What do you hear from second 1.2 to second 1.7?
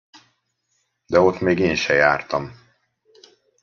még